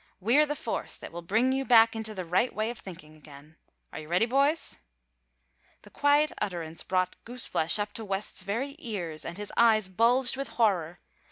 [0.19, 3.57] We're the force that will bring you back into the right way of thinkin' again.
[3.93, 4.77] Are you ready, boys?"
[5.83, 10.35] The quiet utterance brought goose flesh up to West's very ears, and his eyes bulged
[10.37, 11.01] with horror.